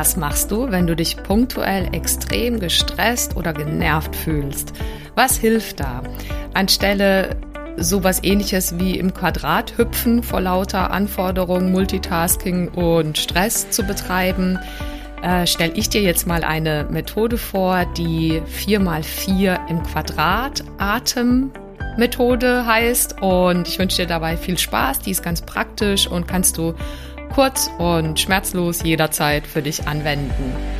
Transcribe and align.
Was 0.00 0.16
machst 0.16 0.50
du, 0.50 0.70
wenn 0.70 0.86
du 0.86 0.96
dich 0.96 1.22
punktuell 1.24 1.90
extrem 1.92 2.58
gestresst 2.58 3.36
oder 3.36 3.52
genervt 3.52 4.16
fühlst? 4.16 4.72
Was 5.14 5.36
hilft 5.36 5.80
da? 5.80 6.02
Anstelle 6.54 7.36
sowas 7.76 8.24
ähnliches 8.24 8.78
wie 8.78 8.98
im 8.98 9.12
Quadrat 9.12 9.76
hüpfen 9.76 10.22
vor 10.22 10.40
lauter 10.40 10.90
Anforderungen, 10.90 11.70
Multitasking 11.70 12.68
und 12.68 13.18
Stress 13.18 13.68
zu 13.68 13.82
betreiben, 13.82 14.58
äh, 15.22 15.46
stelle 15.46 15.74
ich 15.74 15.90
dir 15.90 16.00
jetzt 16.00 16.26
mal 16.26 16.44
eine 16.44 16.86
Methode 16.88 17.36
vor, 17.36 17.84
die 17.84 18.40
4x4 18.40 19.68
im 19.68 19.82
Quadrat 19.82 20.64
Atemmethode 20.78 22.64
heißt. 22.64 23.20
Und 23.20 23.68
ich 23.68 23.78
wünsche 23.78 23.98
dir 23.98 24.08
dabei 24.08 24.38
viel 24.38 24.56
Spaß. 24.56 25.00
Die 25.00 25.10
ist 25.10 25.22
ganz 25.22 25.42
praktisch 25.42 26.06
und 26.06 26.26
kannst 26.26 26.56
du 26.56 26.72
kurz 27.30 27.70
und 27.78 28.18
schmerzlos 28.18 28.82
jederzeit 28.82 29.46
für 29.46 29.62
dich 29.62 29.86
anwenden. 29.86 30.79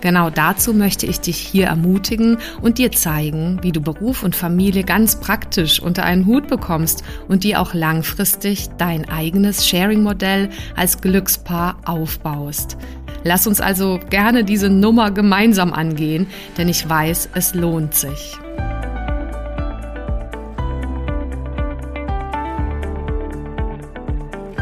Genau 0.00 0.30
dazu 0.30 0.74
möchte 0.74 1.06
ich 1.06 1.20
dich 1.20 1.38
hier 1.38 1.66
ermutigen 1.66 2.38
und 2.62 2.78
dir 2.78 2.92
zeigen, 2.92 3.58
wie 3.62 3.72
du 3.72 3.80
Beruf 3.80 4.22
und 4.22 4.36
Familie 4.36 4.84
ganz 4.84 5.18
praktisch 5.18 5.80
unter 5.80 6.04
einen 6.04 6.26
Hut 6.26 6.46
bekommst 6.46 7.02
und 7.26 7.42
dir 7.42 7.60
auch 7.60 7.74
langfristig 7.74 8.68
dein 8.78 9.08
eigenes 9.08 9.66
Sharing-Modell 9.66 10.50
als 10.76 11.00
Glückspaar 11.00 11.78
aufbaust. 11.84 12.76
Lass 13.24 13.46
uns 13.48 13.60
also 13.60 13.98
gerne 14.10 14.44
diese 14.44 14.70
Nummer 14.70 15.10
gemeinsam 15.10 15.72
angehen, 15.72 16.28
denn 16.56 16.68
ich 16.68 16.88
weiß, 16.88 17.30
es 17.34 17.54
lohnt 17.54 17.94
sich. 17.94 18.38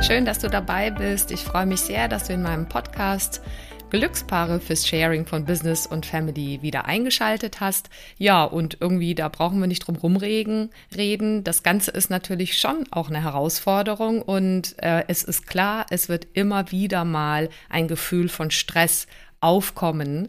Schön, 0.07 0.25
dass 0.25 0.39
du 0.39 0.48
dabei 0.48 0.91
bist. 0.91 1.31
Ich 1.33 1.41
freue 1.41 1.67
mich 1.67 1.81
sehr, 1.81 2.09
dass 2.09 2.29
du 2.29 2.33
in 2.33 2.42
meinem 2.42 2.69
Podcast 2.69 3.42
Glückspaare 3.91 4.59
fürs 4.59 4.87
Sharing 4.87 5.27
von 5.27 5.45
Business 5.45 5.87
und 5.87 6.06
Family 6.06 6.61
wieder 6.61 6.87
eingeschaltet 6.87 7.61
hast. 7.61 7.89
Ja, 8.19 8.42
und 8.42 8.79
irgendwie, 8.81 9.15
da 9.15 9.29
brauchen 9.29 9.61
wir 9.61 9.69
nicht 9.69 9.87
drum 9.87 9.95
rumreden. 9.95 10.70
Reden. 10.97 11.45
Das 11.45 11.62
Ganze 11.62 11.92
ist 11.92 12.11
natürlich 12.11 12.59
schon 12.59 12.87
auch 12.91 13.09
eine 13.09 13.23
Herausforderung 13.23 14.23
und 14.23 14.75
äh, 14.83 15.05
es 15.07 15.23
ist 15.23 15.47
klar, 15.47 15.87
es 15.91 16.09
wird 16.09 16.27
immer 16.33 16.73
wieder 16.73 17.05
mal 17.05 17.48
ein 17.69 17.87
Gefühl 17.87 18.29
von 18.29 18.51
Stress 18.51 19.07
aufkommen, 19.41 20.29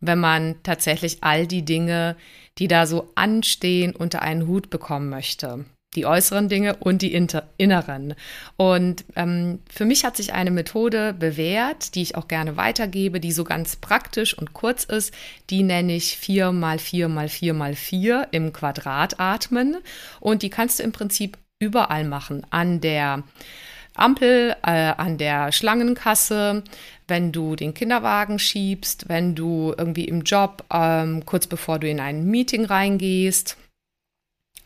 wenn 0.00 0.18
man 0.18 0.56
tatsächlich 0.62 1.18
all 1.20 1.46
die 1.46 1.64
Dinge, 1.66 2.16
die 2.56 2.66
da 2.66 2.86
so 2.86 3.10
anstehen, 3.14 3.94
unter 3.94 4.22
einen 4.22 4.46
Hut 4.46 4.70
bekommen 4.70 5.10
möchte 5.10 5.66
die 5.96 6.06
äußeren 6.06 6.48
Dinge 6.48 6.76
und 6.76 7.02
die 7.02 7.12
inneren. 7.12 8.14
Und 8.56 9.04
ähm, 9.16 9.58
für 9.68 9.84
mich 9.84 10.04
hat 10.04 10.16
sich 10.16 10.32
eine 10.32 10.52
Methode 10.52 11.12
bewährt, 11.12 11.94
die 11.94 12.02
ich 12.02 12.14
auch 12.14 12.28
gerne 12.28 12.56
weitergebe, 12.56 13.18
die 13.18 13.32
so 13.32 13.42
ganz 13.42 13.76
praktisch 13.76 14.36
und 14.36 14.52
kurz 14.52 14.84
ist. 14.84 15.12
Die 15.50 15.62
nenne 15.62 15.96
ich 15.96 16.16
4 16.16 16.52
mal 16.52 16.78
4 16.78 17.08
mal 17.08 17.28
4 17.28 17.54
mal 17.54 17.74
4 17.74 18.28
im 18.30 18.52
Quadrat 18.52 19.18
atmen. 19.18 19.78
Und 20.20 20.42
die 20.42 20.50
kannst 20.50 20.78
du 20.78 20.84
im 20.84 20.92
Prinzip 20.92 21.38
überall 21.58 22.04
machen. 22.04 22.46
An 22.50 22.80
der 22.80 23.24
Ampel, 23.96 24.54
äh, 24.64 24.92
an 24.96 25.18
der 25.18 25.50
Schlangenkasse, 25.50 26.62
wenn 27.08 27.32
du 27.32 27.56
den 27.56 27.74
Kinderwagen 27.74 28.38
schiebst, 28.38 29.08
wenn 29.08 29.34
du 29.34 29.74
irgendwie 29.76 30.04
im 30.04 30.22
Job 30.22 30.64
ähm, 30.72 31.26
kurz 31.26 31.48
bevor 31.48 31.80
du 31.80 31.88
in 31.88 31.98
ein 31.98 32.24
Meeting 32.26 32.64
reingehst 32.64 33.56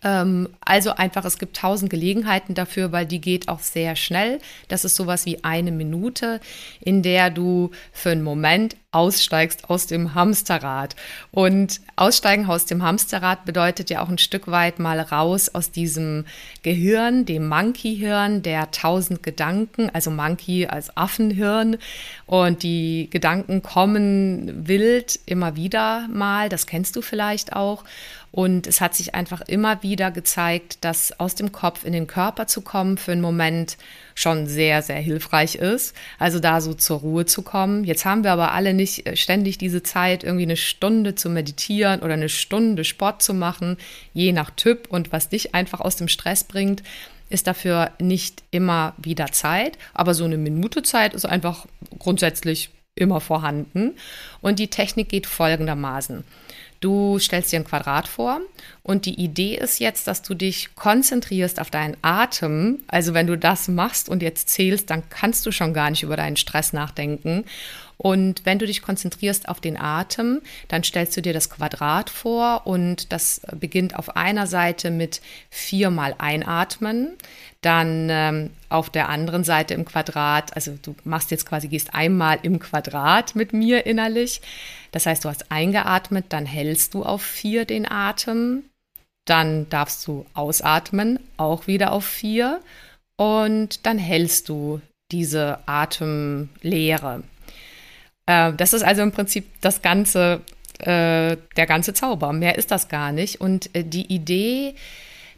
also 0.04 0.90
einfach, 0.96 1.24
es 1.24 1.38
gibt 1.38 1.56
tausend 1.56 1.90
Gelegenheiten 1.90 2.54
dafür, 2.54 2.92
weil 2.92 3.06
die 3.06 3.22
geht 3.22 3.48
auch 3.48 3.60
sehr 3.60 3.96
schnell. 3.96 4.38
Das 4.68 4.84
ist 4.84 4.96
sowas 4.96 5.24
wie 5.24 5.42
eine 5.44 5.72
Minute, 5.72 6.40
in 6.80 7.02
der 7.02 7.30
du 7.30 7.70
für 7.90 8.10
einen 8.10 8.22
Moment 8.22 8.76
aussteigst 8.92 9.70
aus 9.70 9.86
dem 9.86 10.14
Hamsterrad. 10.14 10.94
Und 11.30 11.80
aussteigen 11.96 12.46
aus 12.46 12.66
dem 12.66 12.82
Hamsterrad 12.82 13.44
bedeutet 13.44 13.90
ja 13.90 14.02
auch 14.02 14.08
ein 14.08 14.18
Stück 14.18 14.46
weit 14.46 14.78
mal 14.78 15.00
raus 15.00 15.48
aus 15.54 15.70
diesem 15.70 16.26
Gehirn, 16.62 17.24
dem 17.24 17.48
Monkey-Hirn, 17.48 18.42
der 18.42 18.70
tausend 18.70 19.22
Gedanken, 19.22 19.90
also 19.90 20.10
Monkey 20.10 20.66
als 20.66 20.96
Affenhirn. 20.96 21.78
Und 22.26 22.62
die 22.62 23.08
Gedanken 23.10 23.62
kommen 23.62 24.68
wild 24.68 25.18
immer 25.26 25.56
wieder 25.56 26.06
mal, 26.08 26.48
das 26.48 26.66
kennst 26.66 26.94
du 26.94 27.02
vielleicht 27.02 27.54
auch. 27.54 27.84
Und 28.34 28.66
es 28.66 28.80
hat 28.80 28.96
sich 28.96 29.14
einfach 29.14 29.42
immer 29.42 29.84
wieder 29.84 30.10
gezeigt, 30.10 30.78
dass 30.84 31.20
aus 31.20 31.36
dem 31.36 31.52
Kopf 31.52 31.84
in 31.84 31.92
den 31.92 32.08
Körper 32.08 32.48
zu 32.48 32.62
kommen 32.62 32.98
für 32.98 33.12
einen 33.12 33.20
Moment 33.20 33.76
schon 34.16 34.48
sehr, 34.48 34.82
sehr 34.82 34.96
hilfreich 34.96 35.54
ist. 35.54 35.94
Also 36.18 36.40
da 36.40 36.60
so 36.60 36.74
zur 36.74 36.98
Ruhe 36.98 37.26
zu 37.26 37.42
kommen. 37.42 37.84
Jetzt 37.84 38.04
haben 38.04 38.24
wir 38.24 38.32
aber 38.32 38.50
alle 38.50 38.74
nicht 38.74 39.06
äh, 39.06 39.14
ständig 39.14 39.56
diese 39.58 39.84
Zeit, 39.84 40.24
irgendwie 40.24 40.46
eine 40.46 40.56
Stunde 40.56 41.14
zu 41.14 41.30
meditieren 41.30 42.00
oder 42.00 42.14
eine 42.14 42.28
Stunde 42.28 42.82
Sport 42.82 43.22
zu 43.22 43.34
machen, 43.34 43.76
je 44.14 44.32
nach 44.32 44.50
Typ 44.50 44.88
und 44.88 45.12
was 45.12 45.28
dich 45.28 45.54
einfach 45.54 45.80
aus 45.80 45.94
dem 45.94 46.08
Stress 46.08 46.42
bringt 46.42 46.82
ist 47.30 47.46
dafür 47.46 47.90
nicht 47.98 48.42
immer 48.50 48.92
wieder 48.98 49.32
Zeit, 49.32 49.78
aber 49.94 50.12
so 50.12 50.24
eine 50.24 50.36
Minute 50.36 50.82
Zeit 50.82 51.14
ist 51.14 51.24
einfach 51.24 51.66
grundsätzlich 51.98 52.70
immer 52.94 53.20
vorhanden. 53.20 53.96
Und 54.40 54.58
die 54.58 54.68
Technik 54.68 55.08
geht 55.08 55.26
folgendermaßen. 55.26 56.22
Du 56.84 57.18
stellst 57.18 57.50
dir 57.50 57.60
ein 57.60 57.64
Quadrat 57.64 58.06
vor 58.06 58.42
und 58.82 59.06
die 59.06 59.18
Idee 59.18 59.56
ist 59.56 59.80
jetzt, 59.80 60.06
dass 60.06 60.20
du 60.20 60.34
dich 60.34 60.74
konzentrierst 60.74 61.58
auf 61.58 61.70
deinen 61.70 61.96
Atem. 62.02 62.80
Also 62.88 63.14
wenn 63.14 63.26
du 63.26 63.38
das 63.38 63.68
machst 63.68 64.10
und 64.10 64.22
jetzt 64.22 64.50
zählst, 64.50 64.90
dann 64.90 65.08
kannst 65.08 65.46
du 65.46 65.50
schon 65.50 65.72
gar 65.72 65.88
nicht 65.88 66.02
über 66.02 66.18
deinen 66.18 66.36
Stress 66.36 66.74
nachdenken. 66.74 67.46
Und 67.96 68.44
wenn 68.44 68.58
du 68.58 68.66
dich 68.66 68.82
konzentrierst 68.82 69.48
auf 69.48 69.60
den 69.60 69.78
Atem, 69.78 70.40
dann 70.68 70.82
stellst 70.82 71.16
du 71.16 71.22
dir 71.22 71.32
das 71.32 71.50
Quadrat 71.50 72.10
vor 72.10 72.66
und 72.66 73.12
das 73.12 73.40
beginnt 73.58 73.96
auf 73.96 74.16
einer 74.16 74.46
Seite 74.46 74.90
mit 74.90 75.20
viermal 75.50 76.14
einatmen, 76.18 77.16
dann 77.60 78.08
ähm, 78.10 78.50
auf 78.68 78.90
der 78.90 79.08
anderen 79.08 79.44
Seite 79.44 79.74
im 79.74 79.84
Quadrat, 79.84 80.54
also 80.54 80.76
du 80.82 80.94
machst 81.04 81.30
jetzt 81.30 81.46
quasi, 81.46 81.68
gehst 81.68 81.94
einmal 81.94 82.38
im 82.42 82.58
Quadrat 82.58 83.34
mit 83.34 83.52
mir 83.52 83.86
innerlich. 83.86 84.42
Das 84.92 85.06
heißt, 85.06 85.24
du 85.24 85.28
hast 85.28 85.50
eingeatmet, 85.50 86.26
dann 86.28 86.46
hältst 86.46 86.94
du 86.94 87.04
auf 87.04 87.22
vier 87.22 87.64
den 87.64 87.90
Atem, 87.90 88.64
dann 89.24 89.68
darfst 89.70 90.06
du 90.06 90.26
ausatmen, 90.34 91.18
auch 91.36 91.66
wieder 91.66 91.92
auf 91.92 92.04
vier 92.04 92.60
und 93.16 93.86
dann 93.86 93.98
hältst 93.98 94.48
du 94.48 94.80
diese 95.10 95.60
Atemlehre. 95.66 97.22
Äh, 98.26 98.52
das 98.54 98.72
ist 98.72 98.82
also 98.82 99.02
im 99.02 99.12
Prinzip 99.12 99.46
das 99.60 99.82
ganze, 99.82 100.40
äh, 100.78 101.36
der 101.56 101.66
ganze 101.66 101.94
Zauber. 101.94 102.32
Mehr 102.32 102.56
ist 102.56 102.70
das 102.70 102.88
gar 102.88 103.12
nicht. 103.12 103.40
Und 103.40 103.74
äh, 103.74 103.84
die 103.84 104.12
Idee 104.12 104.74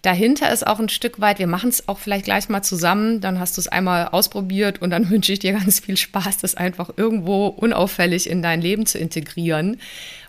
dahinter 0.02 0.52
ist 0.52 0.66
auch 0.66 0.78
ein 0.78 0.88
Stück 0.88 1.20
weit, 1.20 1.38
wir 1.38 1.48
machen 1.48 1.69
es 1.69 1.88
auch 1.88 1.98
vielleicht 1.98 2.26
gleich 2.26 2.48
mal 2.48 2.62
zusammen, 2.62 3.20
dann 3.20 3.41
hast 3.41 3.56
du 3.56 3.60
es 3.60 3.66
einmal 3.66 4.08
ausprobiert 4.08 4.80
und 4.80 4.91
dann 4.91 5.10
wünsche 5.10 5.33
ich 5.33 5.41
dir 5.41 5.53
ganz 5.53 5.80
viel 5.80 5.97
Spaß, 5.97 6.38
das 6.38 6.54
einfach 6.54 6.91
irgendwo 6.97 7.48
unauffällig 7.48 8.30
in 8.30 8.42
dein 8.42 8.60
Leben 8.60 8.86
zu 8.86 8.98
integrieren. 8.98 9.80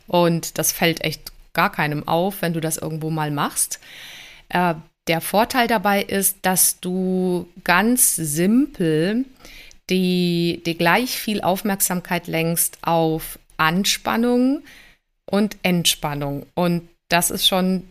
Und 0.08 0.58
das 0.58 0.72
fällt 0.72 1.02
echt 1.02 1.32
gar 1.54 1.72
keinem 1.72 2.08
auf, 2.08 2.42
wenn 2.42 2.54
du 2.54 2.62
das 2.62 2.78
irgendwo 2.78 3.10
mal 3.10 3.32
machst. 3.32 3.80
Äh, 4.50 4.76
der 5.08 5.22
Vorteil 5.22 5.68
dabei 5.68 6.02
ist, 6.02 6.38
dass 6.42 6.80
du 6.80 7.48
ganz 7.64 8.16
simpel 8.16 9.26
die, 9.90 10.62
die 10.66 10.78
gleich 10.78 11.18
viel 11.18 11.42
Aufmerksamkeit 11.42 12.28
lenkst 12.28 12.80
auf 12.82 13.40
Anspannung 13.58 14.64
und 15.26 15.58
Entspannung. 15.64 16.46
Und 16.54 16.88
das 17.10 17.32
ist 17.32 17.48
schon 17.48 17.84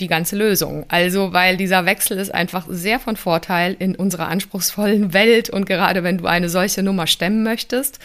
die 0.00 0.06
ganze 0.06 0.36
Lösung. 0.36 0.84
Also, 0.88 1.32
weil 1.32 1.56
dieser 1.56 1.84
Wechsel 1.84 2.18
ist 2.18 2.32
einfach 2.32 2.66
sehr 2.68 3.00
von 3.00 3.16
Vorteil 3.16 3.74
in 3.78 3.96
unserer 3.96 4.28
anspruchsvollen 4.28 5.12
Welt 5.12 5.50
und 5.50 5.66
gerade 5.66 6.02
wenn 6.02 6.18
du 6.18 6.26
eine 6.26 6.48
solche 6.48 6.82
Nummer 6.82 7.06
stemmen 7.06 7.42
möchtest, 7.42 7.98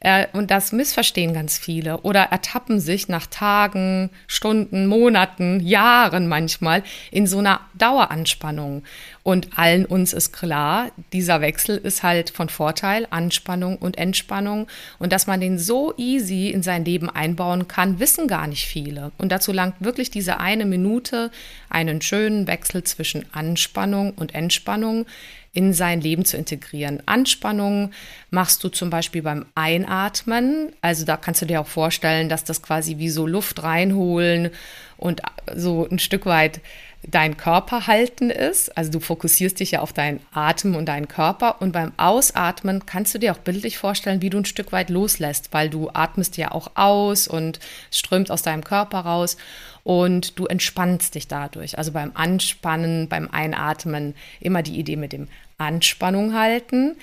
Äh, 0.00 0.26
und 0.32 0.50
das 0.50 0.72
missverstehen 0.72 1.34
ganz 1.34 1.58
viele 1.58 1.98
oder 2.02 2.22
ertappen 2.22 2.80
sich 2.80 3.08
nach 3.08 3.26
Tagen, 3.26 4.10
Stunden, 4.26 4.86
Monaten, 4.86 5.60
Jahren 5.60 6.28
manchmal 6.28 6.82
in 7.10 7.26
so 7.26 7.38
einer 7.38 7.60
Daueranspannung. 7.74 8.84
Und 9.22 9.58
allen 9.58 9.84
uns 9.84 10.12
ist 10.12 10.32
klar, 10.32 10.90
dieser 11.12 11.40
Wechsel 11.40 11.76
ist 11.76 12.02
halt 12.02 12.30
von 12.30 12.48
Vorteil, 12.48 13.06
Anspannung 13.10 13.76
und 13.76 13.98
Entspannung. 13.98 14.68
Und 14.98 15.12
dass 15.12 15.26
man 15.26 15.40
den 15.40 15.58
so 15.58 15.92
easy 15.96 16.48
in 16.48 16.62
sein 16.62 16.84
Leben 16.84 17.10
einbauen 17.10 17.68
kann, 17.68 17.98
wissen 17.98 18.26
gar 18.26 18.46
nicht 18.46 18.66
viele. 18.66 19.12
Und 19.18 19.30
dazu 19.30 19.52
langt 19.52 19.74
wirklich 19.80 20.10
diese 20.10 20.40
eine 20.40 20.64
Minute, 20.64 21.30
einen 21.68 22.00
schönen 22.00 22.46
Wechsel 22.46 22.84
zwischen 22.84 23.26
Anspannung 23.34 24.12
und 24.12 24.34
Entspannung 24.34 25.06
in 25.52 25.72
sein 25.72 26.00
Leben 26.00 26.24
zu 26.24 26.36
integrieren. 26.36 27.02
Anspannung 27.06 27.90
machst 28.30 28.62
du 28.62 28.68
zum 28.68 28.90
Beispiel 28.90 29.22
beim 29.22 29.46
Einatmen. 29.54 30.72
Also 30.82 31.04
da 31.04 31.16
kannst 31.16 31.42
du 31.42 31.46
dir 31.46 31.60
auch 31.60 31.66
vorstellen, 31.66 32.28
dass 32.28 32.44
das 32.44 32.62
quasi 32.62 32.98
wie 32.98 33.08
so 33.08 33.26
Luft 33.26 33.62
reinholen 33.62 34.50
und 34.96 35.22
so 35.54 35.88
ein 35.90 35.98
Stück 35.98 36.26
weit 36.26 36.60
dein 37.06 37.36
Körper 37.36 37.86
halten 37.86 38.30
ist. 38.30 38.76
Also 38.76 38.90
du 38.90 39.00
fokussierst 39.00 39.60
dich 39.60 39.72
ja 39.72 39.80
auf 39.80 39.92
deinen 39.92 40.20
Atem 40.32 40.74
und 40.74 40.86
deinen 40.86 41.08
Körper. 41.08 41.62
Und 41.62 41.72
beim 41.72 41.92
Ausatmen 41.96 42.86
kannst 42.86 43.14
du 43.14 43.18
dir 43.18 43.32
auch 43.32 43.38
bildlich 43.38 43.78
vorstellen, 43.78 44.20
wie 44.20 44.30
du 44.30 44.38
ein 44.38 44.44
Stück 44.44 44.72
weit 44.72 44.90
loslässt, 44.90 45.52
weil 45.52 45.70
du 45.70 45.90
atmest 45.92 46.36
ja 46.36 46.50
auch 46.50 46.72
aus 46.74 47.28
und 47.28 47.60
strömt 47.90 48.30
aus 48.30 48.42
deinem 48.42 48.64
Körper 48.64 49.00
raus 49.00 49.36
und 49.84 50.38
du 50.38 50.46
entspannst 50.46 51.14
dich 51.14 51.28
dadurch. 51.28 51.78
Also 51.78 51.92
beim 51.92 52.10
Anspannen, 52.14 53.08
beim 53.08 53.28
Einatmen 53.30 54.14
immer 54.40 54.62
die 54.62 54.78
Idee 54.78 54.96
mit 54.96 55.12
dem 55.12 55.28
Anspannung 55.56 56.34
halten. 56.34 56.96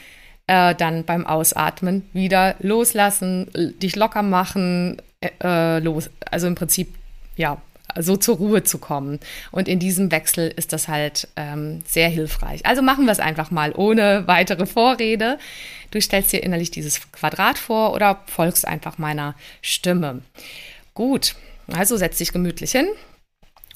Äh, 0.48 0.76
dann 0.76 1.04
beim 1.06 1.26
Ausatmen 1.26 2.08
wieder 2.14 2.56
loslassen, 2.60 3.50
dich 3.82 3.96
locker 3.96 4.22
machen, 4.22 5.02
äh, 5.42 5.80
los. 5.80 6.12
Also 6.30 6.46
im 6.46 6.54
Prinzip, 6.54 6.94
ja, 7.36 7.60
so 7.98 8.18
zur 8.18 8.38
Ruhe 8.38 8.64
zu 8.64 8.78
kommen. 8.78 9.20
Und 9.52 9.68
in 9.68 9.80
diesem 9.80 10.12
Wechsel 10.12 10.52
ist 10.56 10.74
das 10.74 10.88
halt 10.88 11.28
ähm, 11.36 11.84
sehr 11.86 12.10
hilfreich. 12.10 12.66
Also 12.66 12.82
machen 12.82 13.06
wir 13.06 13.12
es 13.12 13.20
einfach 13.20 13.52
mal 13.52 13.74
ohne 13.76 14.28
weitere 14.28 14.66
Vorrede. 14.66 15.38
Du 15.92 16.02
stellst 16.02 16.34
dir 16.34 16.44
innerlich 16.44 16.72
dieses 16.72 17.12
Quadrat 17.12 17.58
vor 17.58 17.94
oder 17.94 18.24
folgst 18.28 18.68
einfach 18.68 18.98
meiner 18.98 19.36
Stimme. 19.62 20.22
Gut, 20.94 21.36
also 21.72 21.98
setz 21.98 22.18
dich 22.18 22.32
gemütlich 22.32 22.72
hin 22.72 22.88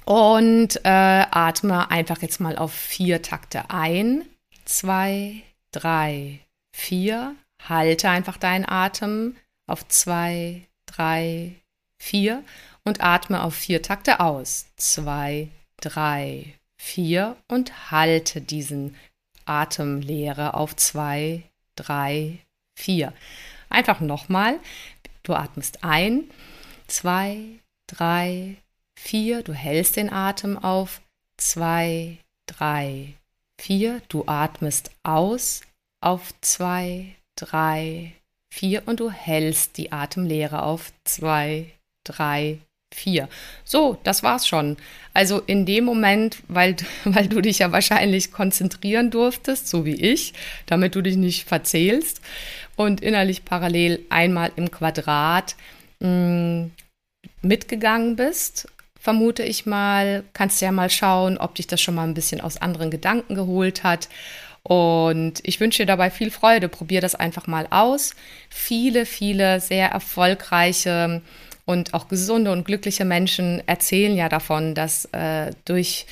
und 0.06 0.78
äh, 0.84 0.90
atme 1.32 1.92
einfach 1.92 2.22
jetzt 2.22 2.40
mal 2.40 2.58
auf 2.58 2.74
vier 2.74 3.22
Takte 3.22 3.70
ein. 3.70 4.26
Zwei, 4.66 5.44
drei, 5.72 6.40
vier. 6.76 7.36
Halte 7.68 8.10
einfach 8.10 8.38
deinen 8.38 8.68
Atem 8.68 9.36
auf 9.68 9.88
zwei, 9.88 10.68
drei, 10.86 11.56
vier 11.98 12.44
und 12.90 13.02
atme 13.02 13.44
auf 13.44 13.54
vier 13.54 13.82
Takte 13.82 14.20
aus. 14.20 14.66
Zwei, 14.76 15.48
drei, 15.80 16.56
vier 16.78 17.38
und 17.48 17.92
halte 17.92 18.42
diesen 18.42 18.96
Atemlehre 19.46 20.56
auf 20.56 20.76
zwei, 20.76 21.44
drei, 21.76 22.40
vier. 22.76 23.14
Einfach 23.70 24.00
nochmal. 24.00 24.60
Du 25.22 25.36
atmest 25.36 25.84
ein, 25.84 26.24
zwei, 26.88 27.60
drei, 27.88 28.56
vier. 28.98 29.44
Du 29.44 29.54
hältst 29.54 29.96
den 29.96 30.12
Atem 30.12 30.58
auf 30.58 31.02
zwei, 31.38 32.18
drei, 32.48 33.14
vier. 33.62 34.02
Du 34.10 34.24
atmest 34.26 34.90
aus 35.04 35.62
auf 36.02 36.34
zwei, 36.42 37.16
drei, 37.36 38.14
vier 38.52 38.88
und 38.88 39.00
du 39.00 39.12
hältst 39.12 39.78
die 39.78 39.92
Atemlehre 39.92 40.64
auf 40.64 40.92
zwei, 41.04 41.72
drei, 42.04 42.58
vier. 42.94 43.30
So, 43.64 43.98
das 44.04 44.24
war's 44.24 44.48
schon. 44.48 44.78
Also 45.14 45.40
in 45.40 45.66
dem 45.66 45.86
Moment, 45.86 46.38
weil, 46.48 46.76
weil 47.06 47.28
du 47.28 47.42
dich 47.42 47.60
ja 47.60 47.72
wahrscheinlich 47.72 48.32
konzentrieren 48.32 49.12
durftest, 49.12 49.68
so 49.68 49.86
wie 49.86 49.96
ich, 49.96 50.34
damit 50.66 50.96
du 50.96 51.02
dich 51.02 51.16
nicht 51.16 51.48
verzählst 51.48 52.22
und 52.76 53.02
innerlich 53.02 53.46
parallel 53.46 54.06
einmal 54.10 54.52
im 54.56 54.72
Quadrat 54.72 55.56
mm, 56.00 56.66
mitgegangen 57.42 58.16
bist, 58.16 58.68
vermute 59.00 59.44
ich 59.44 59.66
mal, 59.66 60.24
kannst 60.34 60.62
du 60.62 60.66
ja 60.66 60.72
mal 60.72 60.90
schauen, 60.90 61.38
ob 61.38 61.56
dich 61.56 61.68
das 61.68 61.82
schon 61.82 61.96
mal 61.96 62.08
ein 62.08 62.14
bisschen 62.14 62.42
aus 62.42 62.58
anderen 62.58 62.92
Gedanken 62.92 63.36
geholt 63.36 63.84
hat. 63.84 64.10
Und 64.64 65.40
ich 65.44 65.60
wünsche 65.60 65.84
dir 65.84 65.88
dabei 65.88 66.12
viel 66.12 66.32
Freude. 66.32 66.68
Probier 66.68 67.00
das 67.00 67.16
einfach 67.16 67.48
mal 67.48 67.66
aus. 67.70 68.14
Viele, 68.50 69.06
viele 69.06 69.62
sehr 69.62 69.90
erfolgreiche 69.90 71.22
und 71.70 71.94
auch 71.94 72.08
gesunde 72.08 72.52
und 72.52 72.66
glückliche 72.66 73.06
Menschen 73.06 73.62
erzählen 73.68 74.18
ja 74.18 74.28
davon, 74.28 74.74
dass 74.74 75.06
äh, 75.12 75.52
durch 75.66 76.08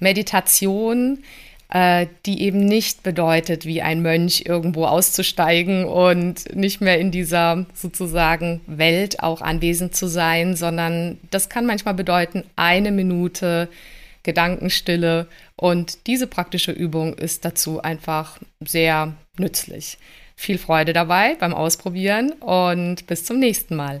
Meditation, 0.00 1.22
äh, 1.68 2.06
die 2.24 2.40
eben 2.40 2.64
nicht 2.64 3.02
bedeutet, 3.02 3.66
wie 3.66 3.82
ein 3.82 4.00
Mönch 4.00 4.44
irgendwo 4.46 4.86
auszusteigen 4.86 5.84
und 5.84 6.56
nicht 6.56 6.80
mehr 6.80 6.98
in 6.98 7.10
dieser 7.10 7.66
sozusagen 7.74 8.62
Welt 8.66 9.22
auch 9.22 9.42
anwesend 9.42 9.94
zu 9.94 10.06
sein, 10.06 10.56
sondern 10.56 11.18
das 11.30 11.50
kann 11.50 11.66
manchmal 11.66 11.92
bedeuten, 11.92 12.44
eine 12.56 12.90
Minute 12.90 13.68
Gedankenstille 14.22 15.28
und 15.56 16.06
diese 16.06 16.26
praktische 16.26 16.72
Übung 16.72 17.12
ist 17.12 17.44
dazu 17.44 17.82
einfach 17.82 18.38
sehr 18.60 19.12
nützlich. 19.36 19.98
Viel 20.36 20.56
Freude 20.56 20.94
dabei 20.94 21.34
beim 21.34 21.52
Ausprobieren 21.52 22.32
und 22.32 23.06
bis 23.06 23.26
zum 23.26 23.38
nächsten 23.38 23.76
Mal. 23.76 24.00